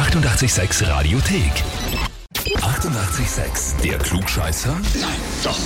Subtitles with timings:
[0.00, 1.62] 886 Radiothek.
[2.60, 3.80] 88,6.
[3.82, 4.72] Der Klugscheißer?
[5.00, 5.10] Nein,
[5.42, 5.58] doch.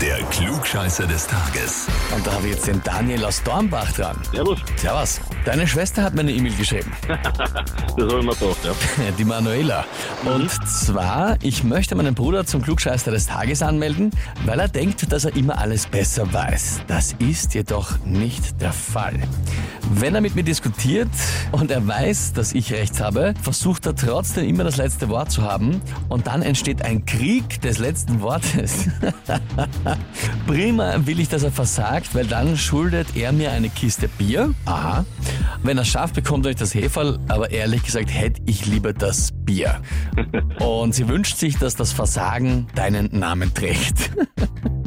[0.00, 1.86] Der Klugscheißer des Tages.
[2.14, 4.16] Und da habe ich jetzt den Daniel aus Dornbach dran.
[4.32, 5.20] Servus, Servus.
[5.44, 6.92] Deine Schwester hat mir eine E-Mail geschrieben.
[7.08, 8.72] das habe ich mir gedacht, ja.
[9.18, 9.84] Die Manuela.
[10.24, 14.10] Und zwar, ich möchte meinen Bruder zum Klugscheißer des Tages anmelden,
[14.44, 16.82] weil er denkt, dass er immer alles besser weiß.
[16.88, 19.18] Das ist jedoch nicht der Fall.
[19.94, 21.08] Wenn er mit mir diskutiert
[21.52, 25.42] und er weiß, dass ich recht habe, versucht er trotzdem immer das letzte Wort zu
[25.42, 28.88] haben und dann entsteht ein Krieg des letzten Wortes.
[30.46, 34.54] Prima will ich, dass er versagt, weil dann schuldet er mir eine Kiste Bier.
[34.64, 35.04] Aha.
[35.62, 38.92] Wenn er es schafft, bekommt er nicht das Heferl, aber ehrlich gesagt hätte ich lieber
[38.92, 39.80] das Bier.
[40.60, 44.10] Und sie wünscht sich, dass das Versagen deinen Namen trägt.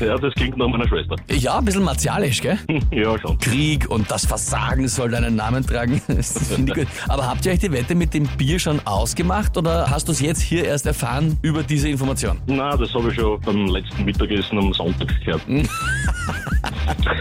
[0.00, 1.16] Ja, das klingt nach meiner Schwester.
[1.30, 2.58] Ja, ein bisschen martialisch, gell?
[2.90, 3.38] Ja, schon.
[3.38, 6.00] Krieg und das Versagen soll deinen Namen tragen.
[6.08, 6.88] Das finde ich gut.
[7.08, 10.20] Aber habt ihr euch die Wette mit dem Bier schon ausgemacht oder hast du es
[10.20, 12.38] jetzt hier erst erfahren über diese Information?
[12.46, 15.42] Na, das habe ich schon beim letzten Mittagessen am Sonntag gehört.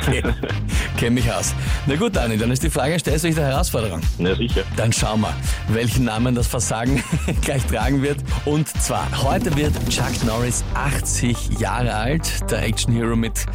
[0.01, 0.23] Okay.
[0.97, 1.53] Kenn mich aus.
[1.85, 4.01] Na gut, Dani, dann ist die Frage, stellst du dich der Herausforderung?
[4.17, 4.63] Na sicher.
[4.75, 5.33] Dann schauen wir,
[5.67, 7.03] welchen Namen das Versagen
[7.41, 8.17] gleich tragen wird.
[8.45, 13.45] Und zwar, heute wird Chuck Norris 80 Jahre alt, der Action Hero mit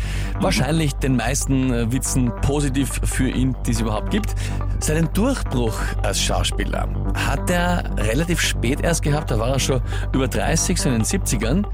[0.41, 4.35] wahrscheinlich den meisten äh, Witzen positiv für ihn, die es überhaupt gibt.
[4.81, 10.29] Seinen Durchbruch als Schauspieler hat er relativ spät erst gehabt, da war er schon über
[10.29, 11.65] 30, so in den 70ern,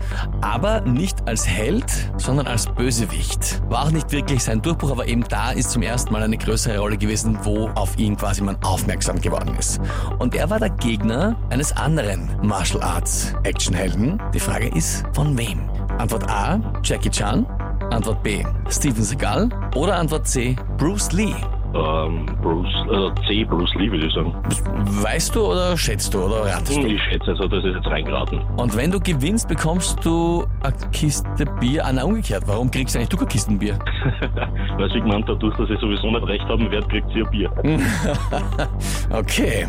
[0.40, 3.62] aber nicht als Held, sondern als Bösewicht.
[3.70, 6.78] War auch nicht wirklich sein Durchbruch, aber eben da ist zum ersten Mal eine größere
[6.78, 9.80] Rolle gewesen, wo auf ihn quasi man aufmerksam geworden ist.
[10.18, 14.20] Und er war der Gegner eines anderen Martial Arts Actionhelden.
[14.34, 15.77] Die Frage ist, von wem?
[15.98, 17.44] Antwort A, Jackie Chan.
[17.90, 19.48] Antwort B, Steven Seagal.
[19.74, 21.34] Oder Antwort C, Bruce Lee.
[21.74, 23.44] Ähm, Bruce, äh, C.
[23.44, 24.34] Bruce Lee, würde ich sagen.
[25.02, 26.86] Weißt du oder schätzt du oder ratest du?
[26.86, 28.40] Ich schätze, also das ist jetzt reingeraten.
[28.56, 31.84] Und wenn du gewinnst, bekommst du eine Kiste Bier.
[31.84, 32.44] Ah, na, umgekehrt.
[32.46, 33.78] Warum kriegst du eigentlich du keine Kisten Bier?
[34.78, 37.50] Weil sie gemeint, dadurch, dass ich sowieso nicht recht haben werde, kriegt sie ein Bier.
[39.10, 39.66] Okay.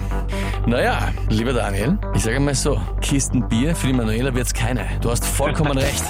[0.66, 4.86] Naja, lieber Daniel, ich sage mal so, Kisten Bier für die Manuela wird's keine.
[5.02, 6.04] Du hast vollkommen recht.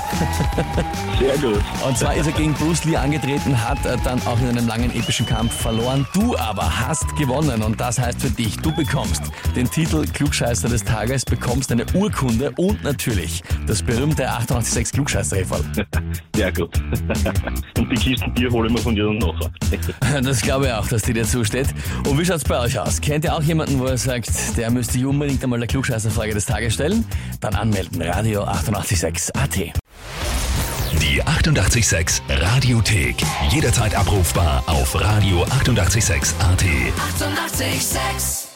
[1.20, 1.62] Sehr gut.
[1.86, 4.94] Und zwar ist er gegen Bruce Lee angetreten, hat er dann auch in einem langen
[4.96, 6.06] epischen Kampf verloren.
[6.14, 9.24] Du aber hast gewonnen und das heißt für dich, du bekommst
[9.56, 15.64] den Titel Klugscheißer des Tages, bekommst eine Urkunde und natürlich das berühmte 886 klugscheißer -Häferl.
[16.36, 16.70] Sehr gut.
[17.78, 19.52] Und die Kisten Bier hole ich mir von dir dann nachher.
[20.22, 21.68] Das glaube ich auch, dass die dir zusteht.
[22.08, 23.00] Und wie schaut's bei euch aus?
[23.02, 26.45] Kennt ihr auch jemanden, wo ihr sagt, der müsste ich unbedingt einmal der Klugscheißerfrage des
[26.45, 27.05] Tages stellen?
[27.39, 29.55] Dann anmelden, Radio 886 AT.
[31.01, 33.16] Die 88,6 Radiothek.
[33.51, 35.69] Jederzeit abrufbar auf radio886.at.
[35.69, 36.33] 88,6.
[37.69, 38.49] Eighty-eight, sex.